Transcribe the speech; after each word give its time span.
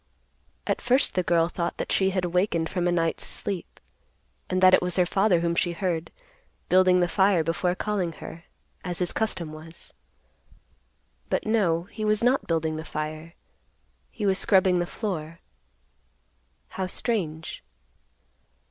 At 0.65 0.81
first 0.81 1.13
the 1.13 1.21
girl 1.21 1.47
thought 1.47 1.77
that 1.77 1.91
she 1.91 2.09
had 2.09 2.25
awakened 2.25 2.69
from 2.71 2.87
a 2.87 2.91
night's 2.91 3.23
sleep, 3.23 3.79
and 4.49 4.59
that 4.59 4.73
it 4.73 4.81
was 4.81 4.95
her 4.95 5.05
father 5.05 5.41
whom 5.41 5.53
she 5.53 5.73
heard, 5.73 6.09
building 6.69 7.01
the 7.01 7.07
fire 7.07 7.43
before 7.43 7.75
calling 7.75 8.13
her, 8.13 8.45
as 8.83 8.97
his 8.97 9.13
custom 9.13 9.53
was. 9.53 9.93
But 11.29 11.45
no, 11.45 11.83
he 11.83 12.03
was 12.03 12.23
not 12.23 12.47
building 12.47 12.77
the 12.77 12.83
fire, 12.83 13.35
he 14.09 14.25
was 14.25 14.39
scrubbing 14.39 14.79
the 14.79 14.87
floor. 14.87 15.37
How 16.69 16.87
strange. 16.87 17.63